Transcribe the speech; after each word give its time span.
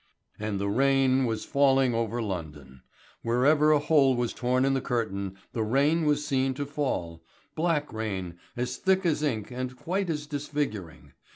And 0.39 0.59
the 0.59 0.67
rain 0.67 1.25
was 1.25 1.45
falling 1.45 1.93
over 1.93 2.23
London. 2.23 2.81
Wherever 3.21 3.71
a 3.71 3.77
hole 3.77 4.15
was 4.15 4.33
torn 4.33 4.65
in 4.65 4.73
the 4.73 4.81
curtain, 4.81 5.37
the 5.53 5.61
rain 5.61 6.05
was 6.05 6.25
seen 6.25 6.55
to 6.55 6.65
fall 6.65 7.23
black 7.53 7.93
rain 7.93 8.39
as 8.57 8.77
thick 8.77 9.05
as 9.05 9.21
ink 9.21 9.51
and 9.51 9.77
quite 9.77 10.09
as 10.09 10.25
disfiguring. 10.25 11.13